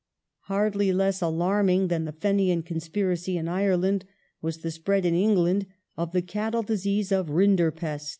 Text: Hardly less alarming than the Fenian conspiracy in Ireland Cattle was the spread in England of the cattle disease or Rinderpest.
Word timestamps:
Hardly 0.45 0.91
less 0.91 1.21
alarming 1.21 1.87
than 1.87 2.05
the 2.05 2.11
Fenian 2.11 2.63
conspiracy 2.63 3.37
in 3.37 3.47
Ireland 3.47 3.99
Cattle 4.01 4.15
was 4.41 4.57
the 4.63 4.71
spread 4.71 5.05
in 5.05 5.13
England 5.13 5.67
of 5.95 6.11
the 6.11 6.23
cattle 6.23 6.63
disease 6.63 7.11
or 7.11 7.21
Rinderpest. 7.23 8.09